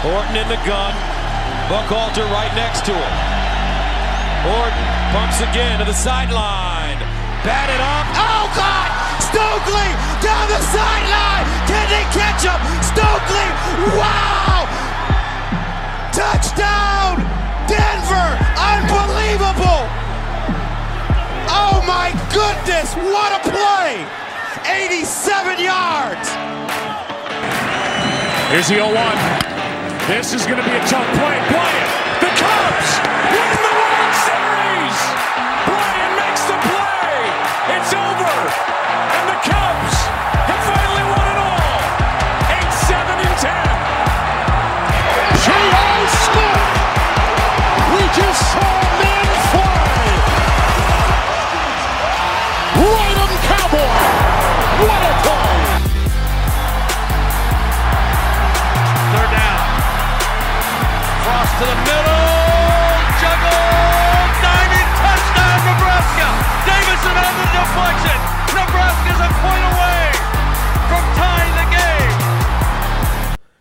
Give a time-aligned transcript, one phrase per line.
[0.00, 0.96] Orton in the gun.
[1.68, 3.14] Buckhalter right next to him.
[4.48, 6.96] Orton pumps again to the sideline.
[7.44, 8.08] Batted up.
[8.16, 8.88] Oh, God!
[9.20, 9.92] Stokley
[10.24, 11.44] down the sideline.
[11.68, 12.56] Can they catch him?
[12.80, 13.48] Stokley.
[14.00, 14.64] Wow!
[16.16, 17.20] Touchdown!
[17.68, 18.28] Denver!
[18.56, 19.84] Unbelievable!
[21.52, 22.96] Oh, my goodness!
[22.96, 24.00] What a play!
[24.64, 26.28] 87 yards!
[28.48, 29.49] Here's the 0 1.
[30.10, 31.38] This is going to be a tough play.
[31.50, 33.59] Bryant, the Cubs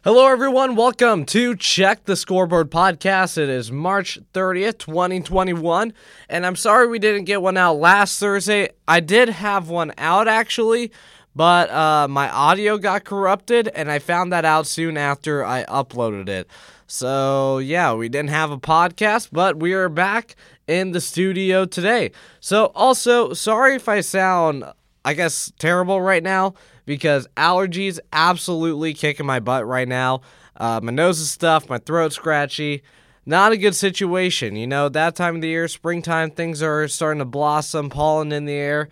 [0.02, 0.78] Hello, everyone.
[0.78, 3.38] Welcome to Check the Scoreboard podcast.
[3.38, 5.92] It is March 30th, 2021.
[6.30, 8.70] And I'm sorry we didn't get one out last Thursday.
[8.88, 10.94] I did have one out actually,
[11.36, 16.30] but uh, my audio got corrupted, and I found that out soon after I uploaded
[16.30, 16.48] it.
[16.88, 22.12] So, yeah, we didn't have a podcast, but we are back in the studio today.
[22.40, 24.64] So, also, sorry if I sound
[25.06, 26.56] I guess terrible right now
[26.86, 30.22] because allergies absolutely kicking my butt right now.
[30.58, 32.84] Uh, my nose is stuffed, my throat's scratchy.
[33.26, 34.56] Not a good situation.
[34.56, 38.46] You know, that time of the year, springtime, things are starting to blossom, pollen in
[38.46, 38.90] the air.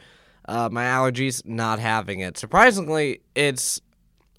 [0.47, 2.37] Uh, my allergies, not having it.
[2.37, 3.81] Surprisingly, it's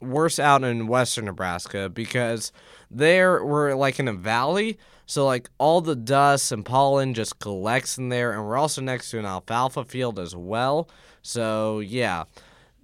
[0.01, 2.53] worse out in western Nebraska because
[2.91, 7.99] there we're like in a valley, so like all the dust and pollen just collects
[7.99, 10.89] in there, and we're also next to an alfalfa field as well.
[11.23, 12.25] So yeah,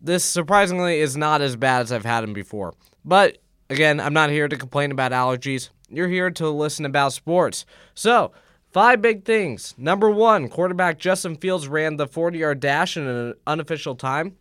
[0.01, 2.75] this surprisingly is not as bad as I've had them before.
[3.05, 3.39] But
[3.71, 5.71] again, I'm not here to complain about allergies.
[5.89, 7.65] You're here to listen about sports.
[7.95, 8.33] So.
[8.73, 9.73] Five big things.
[9.79, 14.35] Number one, quarterback Justin Fields ran the 40 yard dash in an unofficial time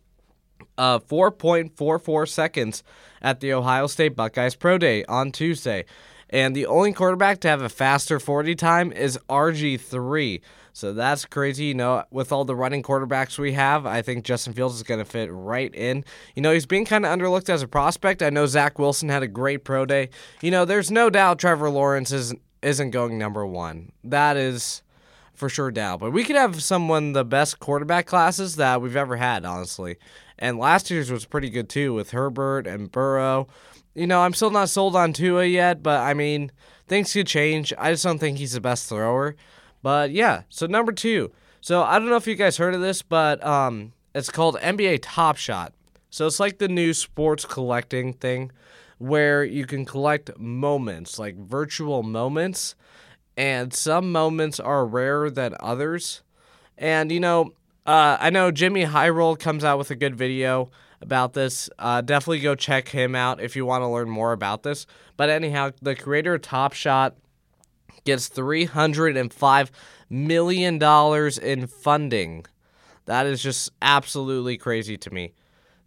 [0.76, 2.82] of 4.44 seconds
[3.22, 5.84] at the Ohio State Buckeyes Pro Day on Tuesday.
[6.30, 10.40] And the only quarterback to have a faster 40 time is RG3.
[10.72, 11.66] So that's crazy.
[11.66, 14.98] You know, with all the running quarterbacks we have, I think Justin Fields is going
[14.98, 16.04] to fit right in.
[16.34, 18.22] You know, he's being kind of underlooked as a prospect.
[18.22, 20.10] I know Zach Wilson had a great pro day.
[20.42, 23.92] You know, there's no doubt Trevor Lawrence isn't, isn't going number one.
[24.02, 24.82] That is
[25.34, 26.00] for sure doubt.
[26.00, 29.96] But we could have someone the best quarterback classes that we've ever had, honestly.
[30.38, 33.46] And last year's was pretty good too with Herbert and Burrow.
[33.94, 36.50] You know, I'm still not sold on Tua yet, but I mean,
[36.88, 37.72] things could change.
[37.78, 39.36] I just don't think he's the best thrower.
[39.82, 41.30] But yeah, so number two.
[41.60, 45.00] So I don't know if you guys heard of this, but um, it's called NBA
[45.02, 45.72] Top Shot.
[46.10, 48.52] So it's like the new sports collecting thing
[48.98, 52.74] where you can collect moments, like virtual moments,
[53.36, 56.22] and some moments are rarer than others.
[56.78, 57.52] And you know,
[57.86, 60.70] uh, I know Jimmy Hyroll comes out with a good video
[61.04, 61.70] about this.
[61.78, 64.86] Uh, definitely go check him out if you want to learn more about this.
[65.16, 67.16] But anyhow, the creator of Top Shot
[68.04, 69.70] gets $305
[70.10, 70.82] million
[71.42, 72.46] in funding.
[73.06, 75.32] That is just absolutely crazy to me.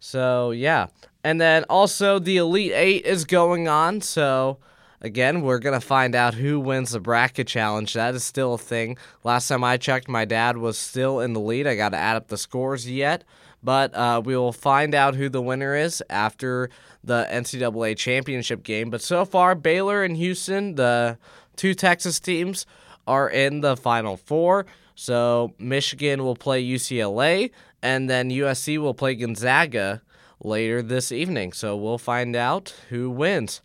[0.00, 0.86] So, yeah.
[1.24, 4.00] And then also, the Elite Eight is going on.
[4.00, 4.58] So,
[5.00, 7.94] again, we're going to find out who wins the bracket challenge.
[7.94, 8.96] That is still a thing.
[9.24, 11.66] Last time I checked, my dad was still in the lead.
[11.66, 13.24] I got to add up the scores yet.
[13.68, 16.70] But uh, we will find out who the winner is after
[17.04, 18.88] the NCAA championship game.
[18.88, 21.18] But so far, Baylor and Houston, the
[21.54, 22.64] two Texas teams,
[23.06, 24.64] are in the Final Four.
[24.94, 27.50] So Michigan will play UCLA,
[27.82, 30.00] and then USC will play Gonzaga
[30.42, 31.52] later this evening.
[31.52, 33.60] So we'll find out who wins.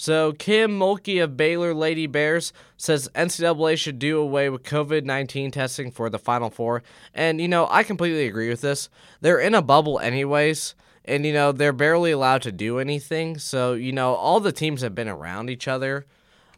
[0.00, 5.50] So Kim Mulkey of Baylor Lady Bears says NCAA should do away with COVID 19
[5.50, 6.82] testing for the Final Four.
[7.12, 8.88] And, you know, I completely agree with this.
[9.20, 10.74] They're in a bubble, anyways.
[11.04, 13.36] And, you know, they're barely allowed to do anything.
[13.36, 16.06] So, you know, all the teams have been around each other.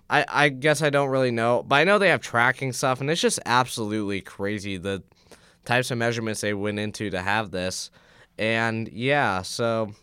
[0.08, 1.64] I, I guess I don't really know.
[1.66, 3.00] But I know they have tracking stuff.
[3.00, 5.02] And it's just absolutely crazy the
[5.64, 7.90] types of measurements they went into to have this.
[8.38, 9.94] And, yeah, so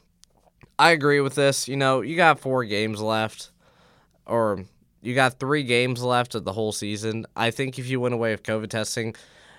[0.79, 1.67] I agree with this.
[1.67, 3.51] You know, you got four games left,
[4.25, 4.63] or
[5.01, 7.25] you got three games left of the whole season.
[7.35, 9.13] I think if you went away with COVID testing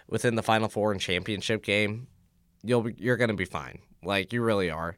[0.08, 2.06] within the Final Four and championship game,
[2.62, 3.80] you'll be, you're gonna be fine.
[4.02, 4.96] Like you really are.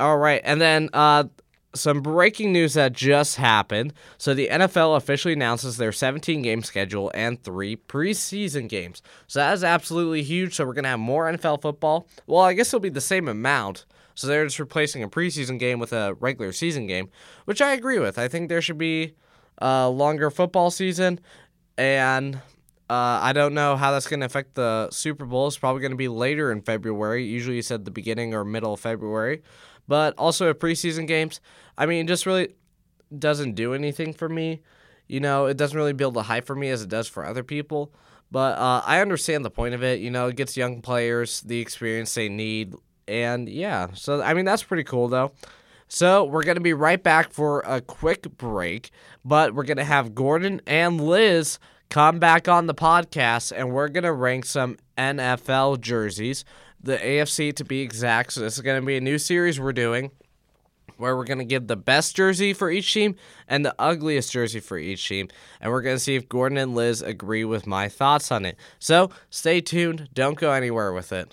[0.00, 1.24] All right, and then uh,
[1.74, 3.92] some breaking news that just happened.
[4.16, 9.02] So the NFL officially announces their 17 game schedule and three preseason games.
[9.26, 10.54] So that is absolutely huge.
[10.54, 12.08] So we're gonna have more NFL football.
[12.26, 13.84] Well, I guess it'll be the same amount.
[14.20, 17.08] So they're just replacing a preseason game with a regular season game,
[17.44, 18.18] which I agree with.
[18.18, 19.14] I think there should be
[19.58, 21.20] a longer football season,
[21.78, 22.36] and
[22.88, 25.46] uh, I don't know how that's going to affect the Super Bowl.
[25.46, 27.24] It's probably going to be later in February.
[27.24, 29.42] Usually, you said the beginning or middle of February
[29.90, 31.40] but also preseason games.
[31.76, 32.54] I mean, just really
[33.18, 34.62] doesn't do anything for me.
[35.08, 37.42] You know, it doesn't really build a hype for me as it does for other
[37.42, 37.92] people.
[38.30, 39.98] But uh, I understand the point of it.
[39.98, 42.76] You know, it gets young players the experience they need.
[43.10, 45.32] And yeah, so I mean, that's pretty cool though.
[45.88, 48.90] So we're going to be right back for a quick break,
[49.24, 51.58] but we're going to have Gordon and Liz
[51.88, 56.44] come back on the podcast and we're going to rank some NFL jerseys
[56.82, 58.32] the AFC to be exact.
[58.32, 60.10] So this is going to be a new series we're doing
[60.96, 63.16] where we're going to give the best jersey for each team
[63.48, 65.28] and the ugliest jersey for each team.
[65.60, 68.56] And we're going to see if Gordon and Liz agree with my thoughts on it.
[68.78, 70.10] So stay tuned.
[70.12, 71.32] Don't go anywhere with it.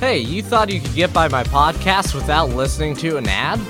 [0.00, 3.60] Hey, you thought you could get by my podcast without listening to an ad?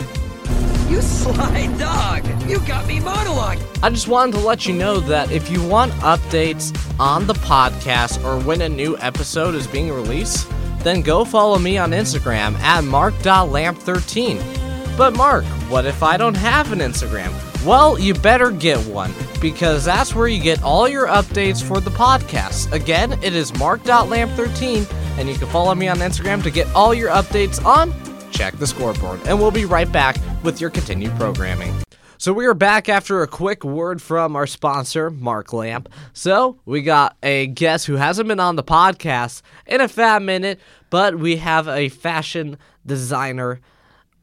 [0.91, 2.25] You sly dog!
[2.49, 3.59] You got me monologue!
[3.82, 8.25] I just wanted to let you know that if you want updates on the podcast
[8.25, 10.49] or when a new episode is being released,
[10.79, 14.97] then go follow me on Instagram at mark.lamp13.
[14.97, 17.32] But Mark, what if I don't have an Instagram?
[17.67, 19.12] Well, you better get one
[19.43, 22.73] because that's where you get all your updates for the podcast.
[22.73, 27.11] Again, it is mark.lamp13 and you can follow me on Instagram to get all your
[27.11, 27.93] updates on
[28.34, 29.20] Check the Scoreboard.
[29.26, 31.72] And we'll be right back with your continued programming.
[32.19, 35.88] So we are back after a quick word from our sponsor, Mark Lamp.
[36.14, 40.58] So we got a guest who hasn't been on the podcast in a fat minute,
[40.90, 42.56] but we have a fashion
[42.87, 43.61] designer.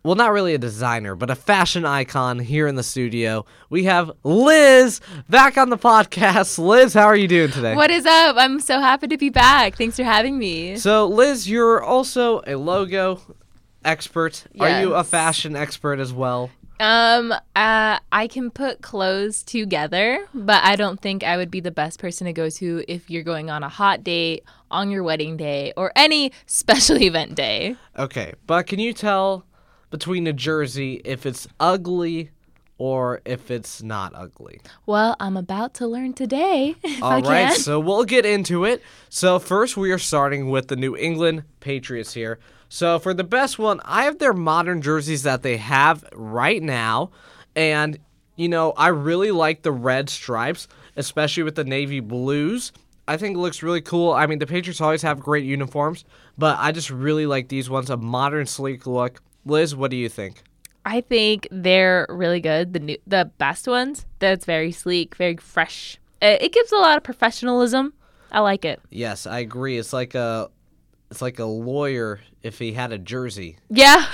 [0.03, 3.45] Well, not really a designer, but a fashion icon here in the studio.
[3.69, 4.99] We have Liz
[5.29, 6.57] back on the podcast.
[6.57, 7.75] Liz, how are you doing today?
[7.75, 8.35] What is up?
[8.35, 9.75] I'm so happy to be back.
[9.75, 10.75] Thanks for having me.
[10.77, 13.21] So, Liz, you're also a logo
[13.85, 14.43] expert.
[14.53, 14.63] Yes.
[14.63, 16.49] Are you a fashion expert as well?
[16.79, 21.69] Um, uh, I can put clothes together, but I don't think I would be the
[21.69, 25.37] best person to go to if you're going on a hot date, on your wedding
[25.37, 27.75] day, or any special event day.
[27.99, 29.45] Okay, but can you tell
[29.91, 32.31] between a jersey if it's ugly
[32.79, 34.59] or if it's not ugly?
[34.87, 36.75] Well, I'm about to learn today.
[37.03, 38.81] All right, so we'll get into it.
[39.09, 42.39] So first, we are starting with the New England Patriots here.
[42.69, 47.11] So for the best one, I have their modern jerseys that they have right now,
[47.55, 47.99] and
[48.35, 52.71] you know I really like the red stripes, especially with the navy blues.
[53.07, 54.13] I think it looks really cool.
[54.13, 56.05] I mean, the Patriots always have great uniforms,
[56.37, 59.21] but I just really like these ones, a modern, sleek look.
[59.45, 60.43] Liz, what do you think?
[60.85, 62.73] I think they're really good.
[62.73, 64.05] The new, the best ones.
[64.19, 65.99] That's very sleek, very fresh.
[66.21, 67.93] It, it gives a lot of professionalism.
[68.31, 68.81] I like it.
[68.89, 69.77] Yes, I agree.
[69.77, 70.49] It's like a,
[71.09, 73.57] it's like a lawyer if he had a jersey.
[73.69, 74.05] Yeah,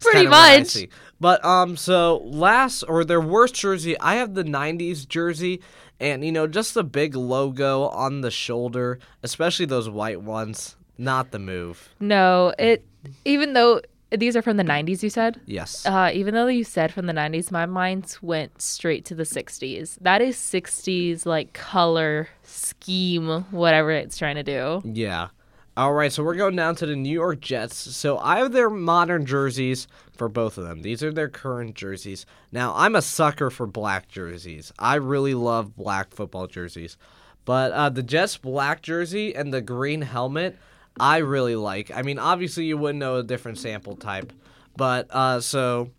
[0.00, 0.86] pretty kinda what I much.
[1.18, 5.60] But um, so last or their worst jersey, I have the '90s jersey,
[5.98, 10.76] and you know just the big logo on the shoulder, especially those white ones.
[10.98, 11.90] Not the move.
[12.00, 12.84] No, it.
[13.24, 15.40] Even though these are from the '90s, you said.
[15.46, 15.84] Yes.
[15.86, 19.98] Uh, even though you said from the 90s, my mind went straight to the 60s.
[20.00, 24.82] That is 60s, like color scheme, whatever it's trying to do.
[24.84, 25.28] Yeah.
[25.76, 27.76] All right, so we're going down to the New York Jets.
[27.76, 30.80] So I have their modern jerseys for both of them.
[30.80, 32.24] These are their current jerseys.
[32.50, 34.72] Now, I'm a sucker for black jerseys.
[34.78, 36.96] I really love black football jerseys.
[37.44, 40.56] But uh, the Jets black jersey and the green helmet,
[40.98, 41.90] I really like.
[41.94, 44.32] I mean, obviously, you wouldn't know a different sample type.
[44.76, 45.90] But uh, so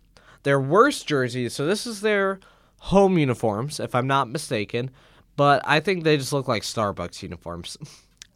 [0.42, 2.40] their worst jerseys, so this is their
[2.78, 4.90] home uniforms, if I'm not mistaken.
[5.36, 7.76] But I think they just look like Starbucks uniforms.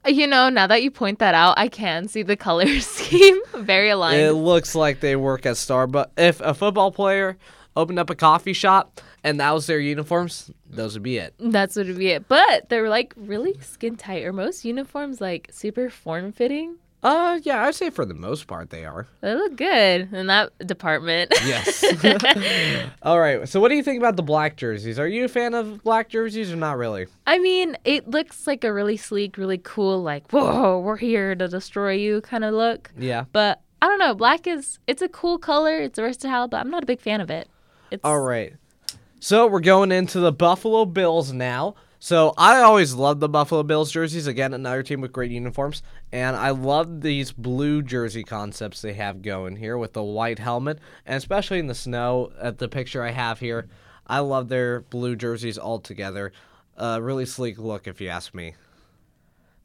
[0.05, 3.39] You know, now that you point that out, I can see the color scheme.
[3.55, 4.21] Very aligned.
[4.21, 6.11] It looks like they work at Starbucks.
[6.17, 7.39] If a football player
[7.77, 11.35] opened up a coffee shop and that was their uniforms, those would be it.
[11.39, 12.29] That's what it'd be it.
[12.29, 14.25] But they're like really skin tight.
[14.25, 16.77] Are most uniforms like super form fitting?
[17.03, 19.09] Uh, yeah, I'd say for the most part they are.
[19.23, 21.33] They look good in that department.
[21.45, 21.83] Yes.
[23.03, 23.49] All right.
[23.49, 25.01] So, what do you think about the black jerseys?
[25.01, 27.07] Are you a fan of black jerseys or not really?
[27.27, 31.49] I mean, it looks like a really sleek, really cool, like, whoa, we're here to
[31.49, 32.93] destroy you kind of look.
[32.97, 33.25] Yeah.
[33.33, 34.15] But I don't know.
[34.15, 35.79] Black is it's a cool color.
[35.79, 37.49] It's versatile, but I'm not a big fan of it.
[37.91, 38.55] It's All right.
[39.25, 41.77] So, we're going into the Buffalo Bills now.
[42.01, 44.27] So I always love the Buffalo Bills jerseys.
[44.27, 49.23] Again, another team with great uniforms, and I love these blue jersey concepts they have
[49.23, 52.33] going here with the white helmet, and especially in the snow.
[52.41, 53.69] At the picture I have here,
[54.09, 56.33] I love their blue jerseys altogether.
[56.77, 58.57] Uh, really sleek look, if you ask me.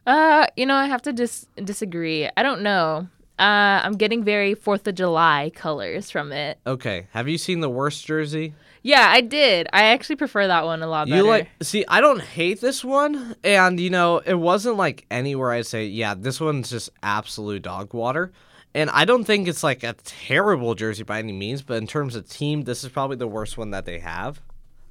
[0.06, 2.30] Uh, you know, I have to dis- disagree.
[2.38, 3.08] I don't know.
[3.40, 6.60] Uh, I'm getting very Fourth of July colors from it.
[6.68, 8.54] Okay, have you seen the worst jersey?
[8.88, 9.68] Yeah, I did.
[9.74, 11.22] I actually prefer that one a lot better.
[11.22, 15.52] You like see, I don't hate this one, and you know, it wasn't like anywhere
[15.52, 18.32] I'd say, yeah, this one's just absolute dog water.
[18.74, 22.16] And I don't think it's like a terrible jersey by any means, but in terms
[22.16, 24.40] of team, this is probably the worst one that they have.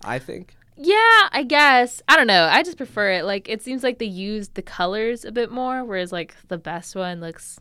[0.04, 0.54] I think.
[0.76, 2.02] Yeah, I guess.
[2.06, 2.50] I don't know.
[2.52, 3.24] I just prefer it.
[3.24, 6.94] Like it seems like they used the colors a bit more, whereas like the best
[6.94, 7.58] one looks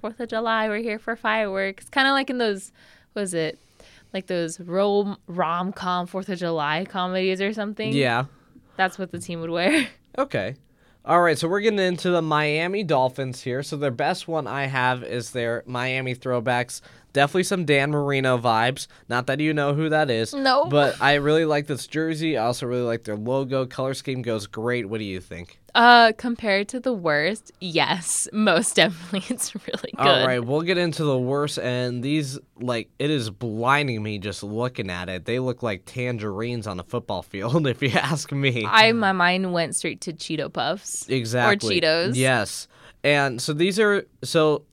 [0.00, 0.68] Fourth of July.
[0.68, 1.88] We're here for fireworks.
[1.88, 2.72] Kind of like in those,
[3.14, 3.60] was it,
[4.16, 7.92] like those rom rom com Fourth of July comedies or something.
[7.92, 8.24] Yeah.
[8.76, 9.88] that's what the team would wear.
[10.18, 10.54] Okay.
[11.04, 13.62] All right, so we're getting into the Miami Dolphins here.
[13.62, 16.80] So their best one I have is their Miami throwbacks.
[17.16, 18.88] Definitely some Dan Marino vibes.
[19.08, 20.34] Not that you know who that is.
[20.34, 20.66] No.
[20.66, 22.36] But I really like this jersey.
[22.36, 23.64] I also really like their logo.
[23.64, 24.90] Color scheme goes great.
[24.90, 25.58] What do you think?
[25.74, 30.06] Uh, compared to the worst, yes, most definitely, it's really good.
[30.06, 31.58] All right, we'll get into the worst.
[31.58, 35.24] And these, like, it is blinding me just looking at it.
[35.24, 38.66] They look like tangerines on a football field, if you ask me.
[38.68, 41.08] I my mind went straight to Cheeto Puffs.
[41.08, 41.78] Exactly.
[41.78, 42.14] Or Cheetos.
[42.14, 42.68] Yes.
[43.02, 44.64] And so these are so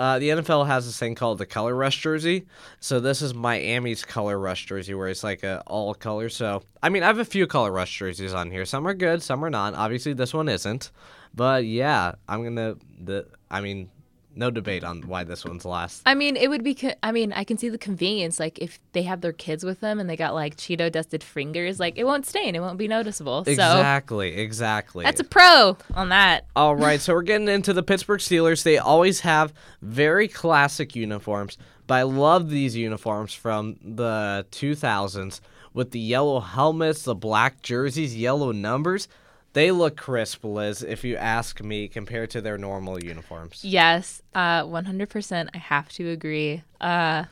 [0.00, 2.46] uh, the NFL has this thing called the color rush jersey.
[2.80, 6.30] So this is Miami's color rush jersey where it's like a all color.
[6.30, 8.64] So I mean I have a few color rush jerseys on here.
[8.64, 9.74] Some are good, some are not.
[9.74, 10.90] Obviously this one isn't.
[11.34, 13.90] But yeah, I'm gonna the I mean
[14.34, 16.02] no debate on why this one's last.
[16.06, 16.74] I mean, it would be.
[16.74, 18.38] Co- I mean, I can see the convenience.
[18.38, 21.80] Like, if they have their kids with them and they got like Cheeto dusted fingers,
[21.80, 22.54] like it won't stain.
[22.54, 23.44] It won't be noticeable.
[23.44, 25.04] So Exactly, exactly.
[25.04, 26.46] that's a pro on that.
[26.56, 28.62] All right, so we're getting into the Pittsburgh Steelers.
[28.62, 35.40] They always have very classic uniforms, but I love these uniforms from the 2000s
[35.72, 39.08] with the yellow helmets, the black jerseys, yellow numbers.
[39.52, 43.64] They look crisp, Liz, if you ask me, compared to their normal uniforms.
[43.64, 45.50] Yes, uh, one hundred percent.
[45.54, 46.62] I have to agree.
[46.80, 47.24] Uh,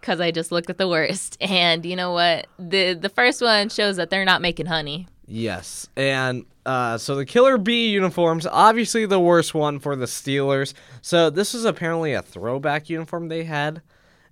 [0.00, 2.46] because I just looked at the worst, and you know what?
[2.58, 5.06] the The first one shows that they're not making honey.
[5.26, 10.74] Yes, and uh, so the Killer Bee uniforms, obviously the worst one for the Steelers.
[11.00, 13.80] So this is apparently a throwback uniform they had,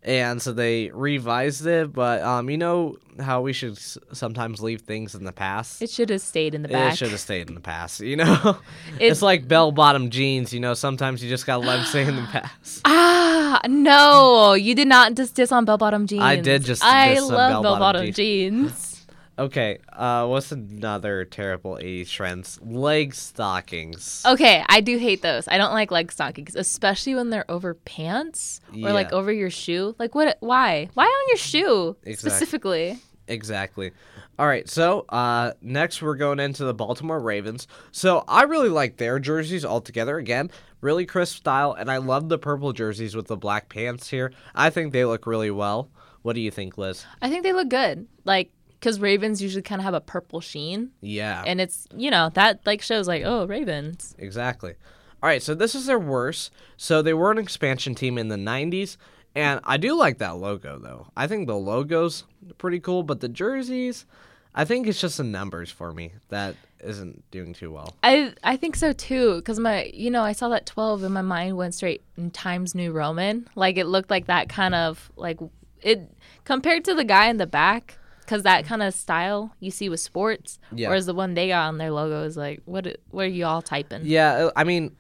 [0.02, 1.92] and so they revised it.
[1.92, 5.82] But um, you know how we should s- sometimes leave things in the past.
[5.82, 6.94] It should have stayed in the past.
[6.94, 8.00] It should have stayed in the past.
[8.00, 8.59] You know,
[8.99, 10.52] It- it's like bell bottom jeans.
[10.52, 12.80] You know, sometimes you just gotta let them stay in the past.
[12.85, 16.23] Ah, no, you did not just diss on bell bottom jeans.
[16.23, 18.16] I did just I diss on love bell-bottom bell bottom jeans.
[18.16, 18.91] jeans.
[19.38, 22.60] Okay, uh, what's another terrible '80s trends?
[22.62, 24.22] Leg stockings.
[24.26, 25.48] Okay, I do hate those.
[25.48, 29.94] I don't like leg stockings, especially when they're over pants or like over your shoe.
[29.98, 30.36] Like what?
[30.40, 30.90] Why?
[30.94, 32.30] Why on your shoe Exactly.
[32.30, 32.98] specifically?
[33.28, 33.92] Exactly.
[34.38, 37.68] All right, so uh, next we're going into the Baltimore Ravens.
[37.90, 40.18] So I really like their jerseys altogether.
[40.18, 44.32] Again, really crisp style, and I love the purple jerseys with the black pants here.
[44.54, 45.90] I think they look really well.
[46.22, 47.04] What do you think, Liz?
[47.20, 48.06] I think they look good.
[48.24, 48.50] Like
[48.82, 52.60] because Ravens usually kind of have a purple sheen, Yeah, and it's you know that
[52.66, 54.14] like shows like oh Ravens.
[54.18, 54.74] exactly.
[55.22, 56.50] All right, so this is their worst.
[56.76, 58.96] So they were an expansion team in the 90s,
[59.36, 61.06] and I do like that logo, though.
[61.16, 62.24] I think the logo's
[62.58, 64.04] pretty cool, but the jerseys,
[64.52, 67.94] I think it's just the numbers for me that isn't doing too well.
[68.02, 71.22] I I think so too because my you know I saw that twelve and my
[71.22, 75.38] mind went straight in Times New Roman like it looked like that kind of like
[75.82, 76.10] it
[76.44, 77.96] compared to the guy in the back
[78.32, 80.88] because that kind of style you see with sports Yeah.
[80.88, 83.60] whereas the one they got on their logo is like what what are you all
[83.60, 84.96] typing Yeah, I mean,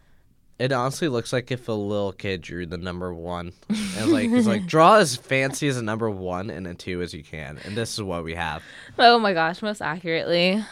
[0.58, 3.52] it honestly looks like if a little kid drew the number one,
[3.96, 7.14] and like it's like draw as fancy as a number one and a two as
[7.14, 8.62] you can, and this is what we have.
[8.98, 10.62] oh my gosh most accurately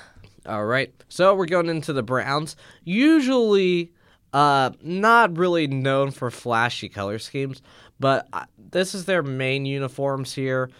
[0.44, 2.56] All right, so we're going into the Browns.
[2.84, 3.90] Usually,
[4.34, 7.62] uh, not really known for flashy color schemes,
[7.98, 10.70] but uh, this is their main uniforms here.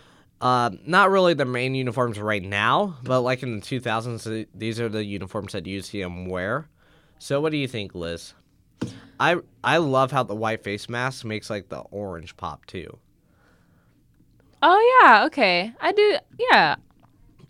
[0.41, 4.89] Uh, not really the main uniforms right now, but like in the 2000s, these are
[4.89, 6.69] the uniforms that you see them wear.
[7.19, 8.33] So, what do you think, Liz?
[9.19, 12.99] I I love how the white face mask makes like the orange pop too.
[14.63, 16.77] oh yeah okay I do yeah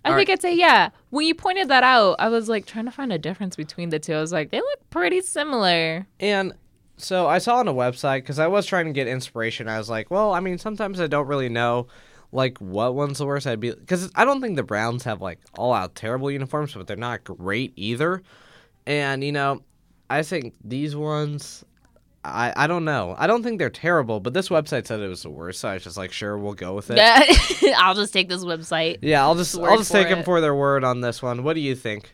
[0.05, 0.35] I All think right.
[0.39, 3.19] I'd say yeah when you pointed that out I was like trying to find a
[3.19, 6.55] difference between the two I was like they look pretty similar And
[6.97, 9.69] so I saw on a website because I was trying to get inspiration.
[9.69, 11.87] I was like, well, I mean, sometimes I don't really know
[12.33, 15.39] like what one's the worst, I'd be because I don't think the Browns have like
[15.57, 18.23] all out terrible uniforms, but they're not great either.
[18.87, 19.63] And you know,
[20.09, 21.65] I think these ones.
[22.23, 23.15] I, I don't know.
[23.17, 25.75] I don't think they're terrible, but this website said it was the worst, so I
[25.75, 26.99] was just like, sure, we'll go with it.
[26.99, 27.23] Yeah,
[27.79, 28.99] I'll just take this website.
[29.01, 31.45] Yeah, I'll just I'll just take them for their word on this one.
[31.45, 32.13] What do you think?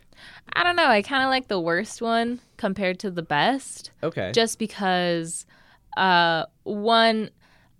[0.53, 0.87] I don't know.
[0.87, 4.31] I kind of like the worst one compared to the best, Okay.
[4.33, 5.45] just because
[5.97, 7.29] uh, one,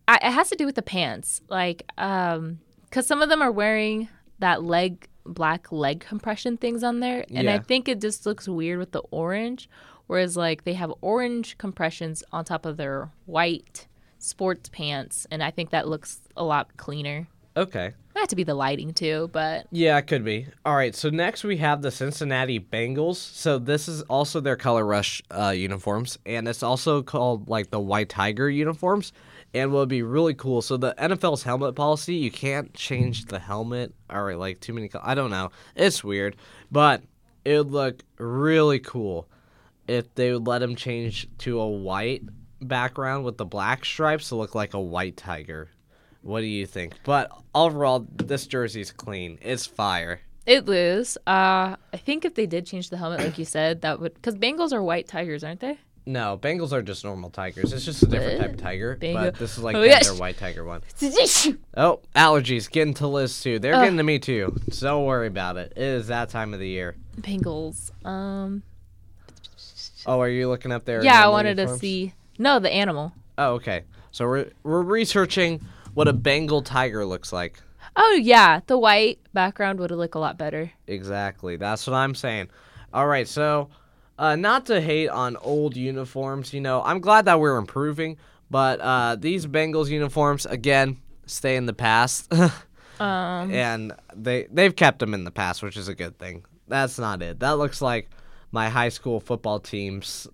[0.08, 1.42] I, it has to do with the pants.
[1.50, 4.08] Like, um, because some of them are wearing
[4.40, 8.80] that leg black leg compression things on there, and I think it just looks weird
[8.80, 9.70] with the orange.
[10.08, 13.88] Whereas, like, they have orange compressions on top of their white
[14.20, 17.28] sports pants, and I think that looks a lot cleaner.
[17.58, 17.92] okay.
[18.16, 20.48] Might have to be the lighting too, but Yeah, it could be.
[20.66, 23.18] All right, so next we have the Cincinnati Bengals.
[23.18, 27.80] So this is also their color rush uh, uniforms, and it's also called like the
[27.80, 29.12] White Tiger uniforms.
[29.60, 30.62] And what would be really cool?
[30.62, 34.90] So the NFL's helmet policy, you can't change the helmet or like too many.
[35.02, 35.52] I don't know.
[35.76, 36.36] It's weird,
[36.72, 37.04] but
[37.46, 39.28] it would look really cool
[39.88, 42.24] if they would let him change to a white
[42.62, 45.70] background with the black stripes to look like a white tiger.
[46.22, 46.96] What do you think?
[47.04, 49.38] But overall, this jersey's clean.
[49.42, 50.22] It's fire.
[50.46, 51.18] It is.
[51.28, 54.36] Uh, I think if they did change the helmet, like you said, that would because
[54.36, 55.78] Bengals are white tigers, aren't they?
[56.08, 57.74] No, Bengals are just normal tigers.
[57.74, 58.98] It's just a different type of tiger.
[59.00, 60.12] But this is like Oh, their- yes.
[60.18, 60.82] white tiger one.
[61.76, 63.60] Oh, allergies getting to Liz too.
[63.60, 64.56] They're getting to me too.
[64.72, 65.74] So don't worry about it.
[65.76, 66.96] It is that time of the year.
[67.20, 67.92] Bengals.
[68.06, 68.64] Um,
[70.06, 71.04] Oh, are you looking up there?
[71.04, 72.14] yeah, I wanted to see.
[72.40, 73.12] No, the animal.
[73.38, 73.84] Oh, okay.
[74.12, 75.60] So we're we're researching
[75.94, 77.60] what a Bengal tiger looks like.
[77.98, 80.72] Oh yeah, the white background would look a lot better.
[80.88, 81.58] Exactly.
[81.58, 82.48] That's what I'm saying.
[82.94, 83.70] All right, so
[84.18, 88.18] uh, not to hate on old uniforms, you know, I'm glad that we're improving,
[88.50, 92.32] but uh, these Bengals uniforms again stay in the past,
[93.00, 96.46] Um, and they they've kept them in the past, which is a good thing.
[96.68, 97.40] That's not it.
[97.40, 98.10] That looks like
[98.52, 100.28] my high school football team's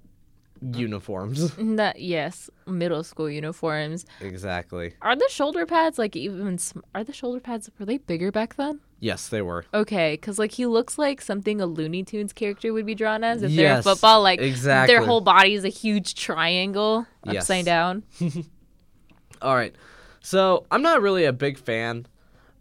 [0.62, 1.54] uniforms.
[1.58, 4.06] that yes, middle school uniforms.
[4.22, 4.94] exactly.
[5.02, 6.58] Are the shoulder pads like even?
[6.96, 8.80] Are the shoulder pads were they bigger back then?
[9.04, 9.66] Yes, they were.
[9.74, 13.44] Okay, because like he looks like something a Looney Tunes character would be drawn as
[13.44, 14.22] if they're in Yes, football.
[14.22, 14.96] Like exactly.
[14.96, 17.44] their whole body is a huge triangle Yes.
[17.44, 18.04] upside down.
[19.42, 19.76] All right.
[20.22, 22.06] So I'm not really a big fan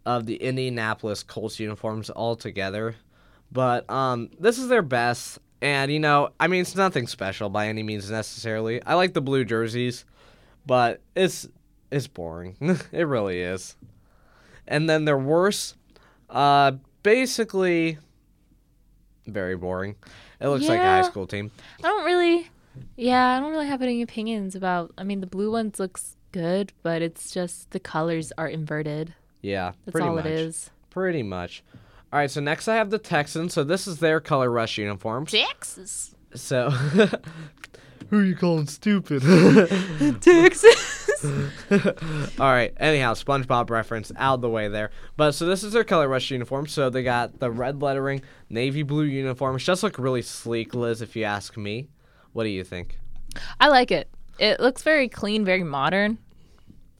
[0.05, 2.95] of the Indianapolis Colts uniforms altogether,
[3.49, 5.39] but um, this is their best.
[5.61, 8.83] And you know, I mean, it's nothing special by any means necessarily.
[8.83, 10.03] I like the blue jerseys,
[10.65, 11.47] but it's
[11.89, 12.57] it's boring.
[12.91, 13.77] it really is.
[14.67, 15.77] And then their worst,
[16.29, 17.97] uh, basically,
[19.27, 19.95] very boring.
[20.39, 21.51] It looks like a high school team.
[21.79, 22.49] I don't really,
[22.97, 24.91] yeah, I don't really have any opinions about.
[24.97, 29.13] I mean, the blue ones looks good, but it's just the colors are inverted.
[29.41, 30.25] Yeah, That's pretty all much.
[30.25, 30.69] it is.
[30.89, 31.63] Pretty much.
[32.11, 33.53] All right, so next I have the Texans.
[33.53, 35.31] So this is their color rush uniforms.
[35.31, 36.13] Texas.
[36.35, 36.69] So
[38.09, 39.21] who are you calling stupid?
[40.21, 40.99] Texas.
[42.39, 42.73] All right.
[42.77, 44.91] Anyhow, SpongeBob reference out of the way there.
[45.17, 46.67] But so this is their color rush uniform.
[46.67, 49.63] So they got the red lettering, navy blue uniforms.
[49.63, 51.01] Just look really sleek, Liz.
[51.01, 51.87] If you ask me,
[52.33, 52.97] what do you think?
[53.59, 54.09] I like it.
[54.39, 56.17] It looks very clean, very modern.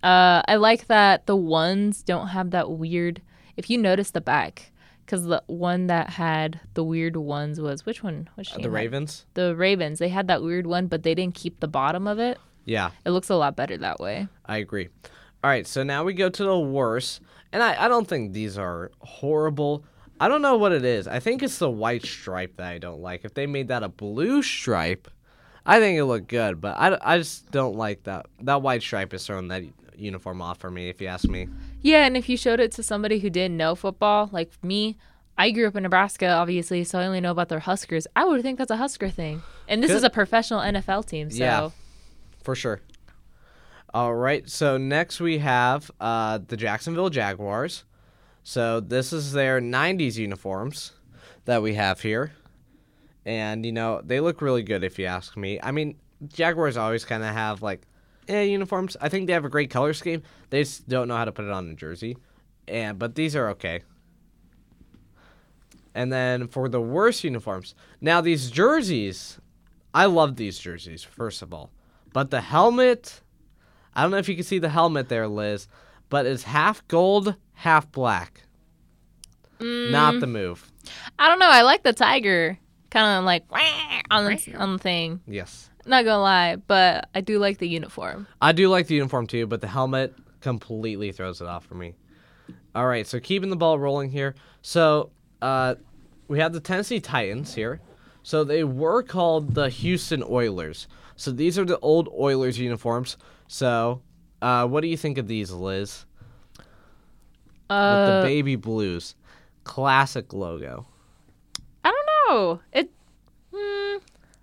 [0.03, 3.21] Uh, I like that the ones don't have that weird.
[3.55, 4.71] If you notice the back,
[5.05, 8.29] because the one that had the weird ones was which one?
[8.35, 9.25] Which Uh, the had- Ravens.
[9.33, 9.99] The Ravens.
[9.99, 12.37] They had that weird one, but they didn't keep the bottom of it.
[12.65, 14.27] Yeah, It looks a lot better that way.
[14.45, 14.89] I agree.
[15.43, 17.21] All right, so now we go to the worst,
[17.51, 19.83] and I, I don't think these are horrible.
[20.19, 21.07] I don't know what it is.
[21.07, 23.25] I think it's the white stripe that I don't like.
[23.25, 25.09] If they made that a blue stripe,
[25.65, 28.27] I think it looked good, but I, I just don't like that.
[28.41, 29.63] That white stripe is throwing that
[29.97, 31.47] uniform off for me, if you ask me.
[31.81, 34.97] Yeah, and if you showed it to somebody who didn't know football, like me,
[35.37, 38.07] I grew up in Nebraska, obviously, so I only know about their Huskers.
[38.15, 39.41] I would think that's a Husker thing.
[39.67, 41.69] And this is a professional NFL team, so Yeah.
[42.43, 42.81] For sure.
[43.93, 47.85] All right, so next we have uh, the Jacksonville Jaguars.
[48.43, 50.91] So this is their 90s uniforms
[51.45, 52.33] that we have here.
[53.25, 55.59] And, you know, they look really good if you ask me.
[55.61, 55.95] I mean,
[56.27, 57.83] Jaguars always kind of have, like,
[58.27, 58.97] eh, uniforms.
[58.99, 60.23] I think they have a great color scheme.
[60.49, 62.17] They just don't know how to put it on a jersey.
[62.67, 63.83] And But these are okay.
[65.95, 67.75] And then for the worst uniforms.
[68.01, 69.39] Now, these jerseys,
[69.93, 71.71] I love these jerseys, first of all.
[72.13, 73.21] But the helmet,
[73.93, 75.67] I don't know if you can see the helmet there, Liz,
[76.09, 78.43] but it's half gold, half black.
[79.59, 80.71] Not the move.
[81.17, 81.49] I don't know.
[81.49, 82.57] I like the tiger,
[82.89, 83.45] kind of like
[84.11, 85.21] on the on the thing.
[85.25, 85.69] Yes.
[85.85, 88.27] Not gonna lie, but I do like the uniform.
[88.41, 91.95] I do like the uniform too, but the helmet completely throws it off for me.
[92.75, 94.35] All right, so keeping the ball rolling here.
[94.61, 95.75] So uh,
[96.27, 97.79] we have the Tennessee Titans here.
[98.23, 100.87] So they were called the Houston Oilers.
[101.15, 103.17] So these are the old Oilers uniforms.
[103.47, 104.01] So
[104.41, 106.05] uh, what do you think of these, Liz?
[106.57, 106.59] With
[107.69, 109.15] the Uh, baby blues,
[109.63, 110.85] classic logo.
[111.83, 112.59] I don't know.
[112.71, 112.91] It.
[113.55, 113.97] Hmm,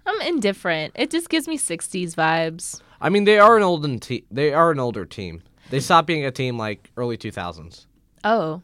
[0.06, 0.92] I'm indifferent.
[0.96, 2.80] It just gives me '60s vibes.
[3.00, 5.42] I mean, they are an olden te- They are an older team.
[5.70, 7.86] They stopped being a team like early 2000s.
[8.24, 8.60] Oh,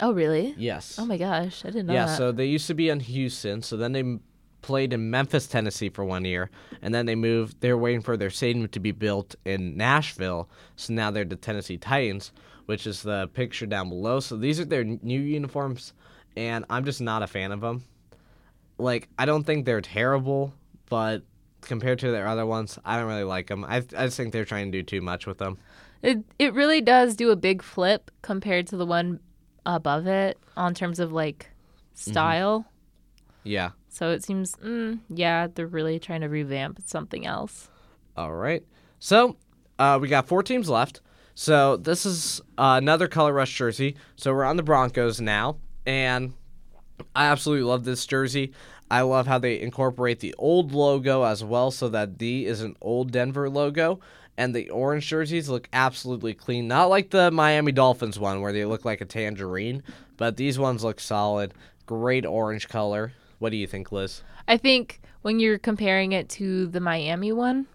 [0.00, 0.54] oh really?
[0.58, 0.98] Yes.
[0.98, 2.16] Oh my gosh, I didn't know Yeah, that.
[2.18, 3.62] so they used to be in Houston.
[3.62, 4.18] So then they
[4.62, 6.50] played in Memphis, Tennessee for one year,
[6.82, 7.60] and then they moved.
[7.60, 10.48] They're waiting for their stadium to be built in Nashville.
[10.76, 12.32] So now they're the Tennessee Titans,
[12.66, 14.20] which is the picture down below.
[14.20, 15.92] So these are their new uniforms,
[16.36, 17.84] and I'm just not a fan of them.
[18.78, 20.52] Like I don't think they're terrible,
[20.88, 21.22] but
[21.62, 23.64] compared to their other ones, I don't really like them.
[23.64, 25.58] I I just think they're trying to do too much with them.
[26.02, 29.20] It it really does do a big flip compared to the one
[29.66, 31.50] above it on terms of like
[31.98, 32.12] Mm-hmm.
[32.12, 32.66] style.
[33.42, 33.70] Yeah.
[33.98, 37.68] So it seems, mm, yeah, they're really trying to revamp something else.
[38.16, 38.64] All right.
[39.00, 39.36] So
[39.76, 41.00] uh, we got four teams left.
[41.34, 43.96] So this is uh, another color rush jersey.
[44.14, 46.32] So we're on the Broncos now, and
[47.16, 48.52] I absolutely love this jersey.
[48.88, 52.76] I love how they incorporate the old logo as well, so that D is an
[52.80, 53.98] old Denver logo,
[54.36, 56.68] and the orange jerseys look absolutely clean.
[56.68, 59.82] Not like the Miami Dolphins one where they look like a tangerine,
[60.16, 61.52] but these ones look solid.
[61.84, 63.12] Great orange color.
[63.38, 64.22] What do you think, Liz?
[64.46, 67.66] I think when you're comparing it to the Miami one,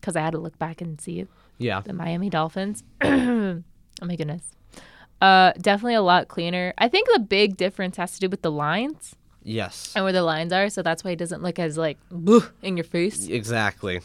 [0.00, 1.80] because I had to look back and see it, Yeah.
[1.80, 2.82] the Miami Dolphins.
[3.02, 3.62] oh
[4.02, 4.52] my goodness.
[5.20, 6.72] Uh, definitely a lot cleaner.
[6.78, 9.92] I think the big difference has to do with the lines Yes.
[9.94, 11.98] and where the lines are, so that's why it doesn't look as like
[12.62, 13.26] in your face.
[13.28, 14.00] Exactly,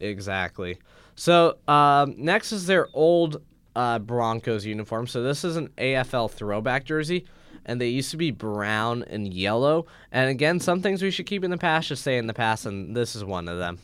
[0.00, 0.78] exactly.
[1.14, 3.42] So um, next is their old
[3.76, 5.06] uh, Broncos uniform.
[5.06, 7.26] So this is an AFL throwback jersey,
[7.68, 9.86] and they used to be brown and yellow.
[10.10, 12.66] And again, some things we should keep in the past just stay in the past,
[12.66, 13.78] and this is one of them.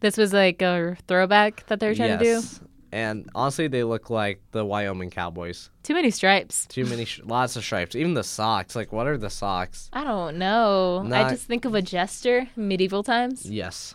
[0.00, 2.30] This was like a throwback that they're trying to do.
[2.30, 2.60] Yes.
[2.92, 5.70] And honestly, they look like the Wyoming Cowboys.
[5.84, 6.66] Too many stripes.
[6.66, 7.94] Too many, sh- lots of stripes.
[7.94, 8.74] Even the socks.
[8.74, 9.88] Like, what are the socks?
[9.92, 11.08] I don't know.
[11.12, 13.46] I just think of a jester, medieval times.
[13.46, 13.94] Yes.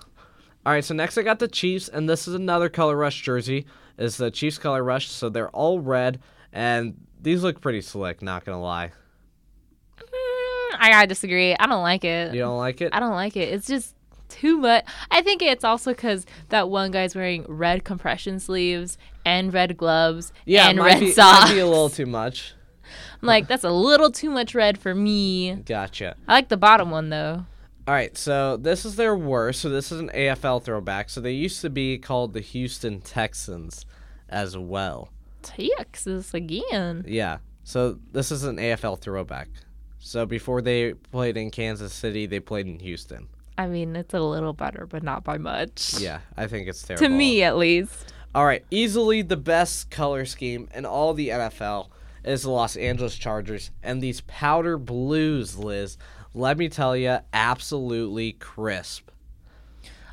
[0.66, 3.66] All right, so next I got the Chiefs, and this is another color rush jersey.
[3.98, 5.10] Is the Chiefs color rush?
[5.10, 6.22] So they're all red,
[6.54, 8.22] and these look pretty slick.
[8.22, 8.92] Not gonna lie.
[10.80, 11.56] I gotta disagree.
[11.56, 12.34] I don't like it.
[12.34, 12.90] You don't like it?
[12.94, 13.50] I don't like it.
[13.54, 13.96] It's just
[14.30, 14.86] too much.
[15.12, 20.34] I think it's also because that one guy's wearing red compression sleeves and red gloves
[20.46, 21.50] yeah, and red be, socks.
[21.50, 22.54] Might be a little too much.
[23.22, 25.56] I'm like, that's a little too much red for me.
[25.66, 26.16] Gotcha.
[26.28, 27.46] I like the bottom one though.
[27.88, 29.62] All right, so this is their worst.
[29.62, 31.10] So this is an AFL throwback.
[31.10, 33.86] So they used to be called the Houston Texans,
[34.30, 35.10] as well.
[35.42, 37.04] Texas again.
[37.08, 37.38] Yeah.
[37.64, 39.50] So this is an AFL throwback.
[40.06, 43.28] So before they played in Kansas City, they played in Houston.
[43.58, 46.00] I mean, it's a little better, but not by much.
[46.00, 47.08] Yeah, I think it's terrible.
[47.08, 48.14] To me, at least.
[48.36, 51.90] All right, easily the best color scheme in all the NFL
[52.24, 55.98] is the Los Angeles Chargers and these powder blues, Liz.
[56.36, 59.10] Let me tell you, absolutely crisp.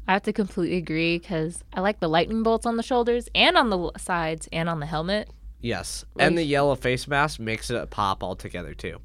[0.09, 3.59] I have to completely agree because I like the lightning bolts on the shoulders and
[3.59, 5.29] on the sides and on the helmet.
[5.61, 8.99] Yes, and the yellow face mask makes it pop altogether too.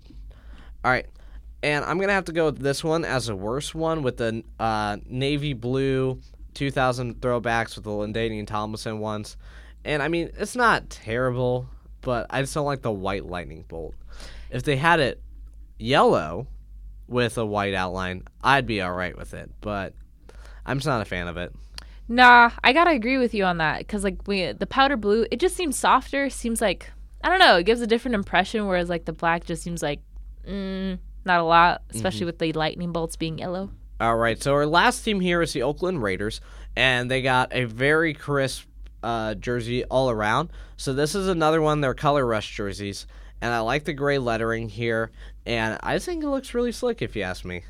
[0.87, 1.05] All right,
[1.63, 4.41] and I'm gonna have to go with this one as a worst one with the
[4.57, 6.21] uh, navy blue
[6.53, 9.35] 2000 throwbacks with the LaDainian Tomlinson ones,
[9.83, 11.67] and I mean it's not terrible,
[11.99, 13.95] but I just don't like the white lightning bolt.
[14.49, 15.21] If they had it
[15.77, 16.47] yellow
[17.09, 19.93] with a white outline, I'd be all right with it, but
[20.65, 21.53] I'm just not a fan of it.
[22.07, 25.41] Nah, I gotta agree with you on that because like we the powder blue, it
[25.41, 26.29] just seems softer.
[26.29, 26.89] Seems like
[27.21, 28.67] I don't know, it gives a different impression.
[28.67, 29.99] Whereas like the black just seems like
[30.47, 33.69] mm, not a lot, especially with the lightning bolts being yellow.
[33.99, 36.39] All right, so our last team here is the Oakland Raiders,
[36.75, 38.65] and they got a very crisp
[39.03, 40.49] uh, jersey all around.
[40.77, 43.07] So this is another one of their color rush jerseys,
[43.41, 45.11] and I like the gray lettering here,
[45.45, 47.63] and I think it looks really slick if you ask me.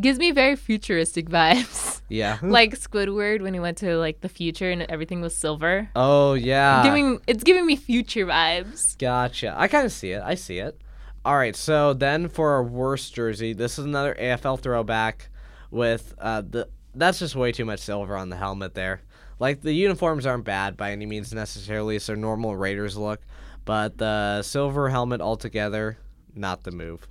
[0.00, 2.38] Gives me very futuristic vibes, Yeah.
[2.42, 5.88] like Squidward when he went to like the future and everything was silver.
[5.96, 6.82] oh yeah.
[6.84, 8.96] giving it's giving me future vibes.
[8.98, 9.54] Gotcha.
[9.56, 10.22] I kind of see it.
[10.22, 10.80] I see it.
[11.26, 11.56] All right.
[11.56, 15.28] So then for our worst jersey, this is another AFL throwback
[15.72, 16.68] with uh, the.
[16.94, 19.02] That's just way too much silver on the helmet there.
[19.40, 21.96] Like the uniforms aren't bad by any means necessarily.
[21.96, 23.22] It's their normal Raiders look,
[23.64, 25.98] but the silver helmet altogether,
[26.36, 27.08] not the move.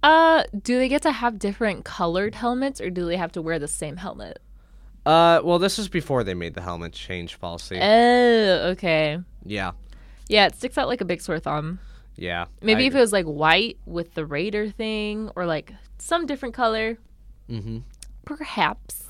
[0.00, 3.58] Uh, do they get to have different colored helmets or do they have to wear
[3.58, 4.38] the same helmet?
[5.04, 7.80] Uh, well, this is before they made the helmet change policy.
[7.82, 9.18] Oh, okay.
[9.44, 9.72] yeah.
[10.28, 11.80] Yeah, it sticks out like a big sore thumb.
[12.16, 12.46] Yeah.
[12.60, 16.54] Maybe I if it was like white with the Raider thing or like some different
[16.54, 16.98] color.
[17.48, 17.78] Mm-hmm.
[18.24, 19.04] Perhaps.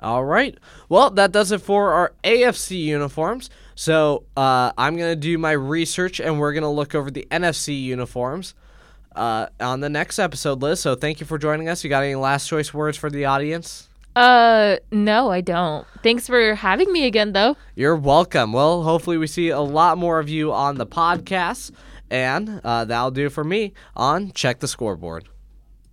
[0.00, 0.58] All right.
[0.88, 3.50] Well, that does it for our AFC uniforms.
[3.74, 7.26] So uh, I'm going to do my research and we're going to look over the
[7.30, 8.54] NFC uniforms
[9.14, 10.80] uh, on the next episode, Liz.
[10.80, 11.84] So thank you for joining us.
[11.84, 13.88] You got any last choice words for the audience?
[14.14, 15.86] Uh, no, I don't.
[16.02, 17.56] Thanks for having me again, though.
[17.74, 18.52] You're welcome.
[18.52, 21.70] Well, hopefully, we see a lot more of you on the podcast.
[22.12, 25.30] And uh, that'll do for me on Check the Scoreboard.